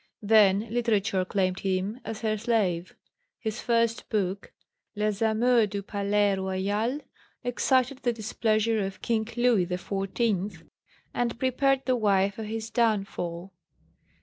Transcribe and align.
Then 0.23 0.61
literature 0.73 1.23
claimed 1.23 1.59
him 1.59 1.99
as 2.03 2.21
her 2.21 2.35
slave. 2.35 2.95
His 3.37 3.61
first 3.61 4.09
book, 4.09 4.51
Les 4.95 5.21
amours 5.21 5.67
du 5.69 5.83
Palais 5.83 6.33
Royal, 6.33 7.01
excited 7.43 7.99
the 7.99 8.11
displeasure 8.11 8.83
of 8.83 9.03
King 9.03 9.27
Louis 9.37 9.67
XIV., 9.67 10.65
and 11.13 11.37
prepared 11.37 11.85
the 11.85 11.95
way 11.95 12.31
for 12.31 12.41
his 12.45 12.71
downfall. 12.71 13.53